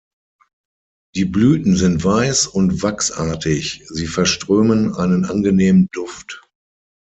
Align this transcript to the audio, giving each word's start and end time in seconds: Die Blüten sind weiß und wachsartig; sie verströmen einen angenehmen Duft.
Die 1.13 1.25
Blüten 1.25 1.75
sind 1.75 2.03
weiß 2.03 2.47
und 2.47 2.81
wachsartig; 2.81 3.83
sie 3.87 4.07
verströmen 4.07 4.95
einen 4.95 5.25
angenehmen 5.25 5.89
Duft. 5.91 6.41